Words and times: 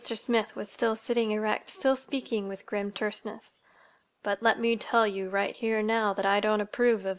Smith 0.03 0.55
was 0.55 0.67
still 0.67 0.95
sitting 0.95 1.29
erect, 1.29 1.69
still 1.69 1.95
speaking 1.95 2.47
with 2.47 2.65
grim 2.65 2.91
terseness. 2.91 3.53
"But 4.23 4.41
let 4.41 4.59
me 4.59 4.75
tell 4.75 5.05
you 5.05 5.29
right 5.29 5.55
here 5.55 5.77
and 5.77 5.87
now 5.87 6.11
that 6.15 6.25
I 6.25 6.39
don't 6.39 6.59
approve 6.59 6.61
of 6.61 6.69
that 6.69 6.79
doctrine 6.79 6.99
of 7.01 7.03
yours." 7.03 7.09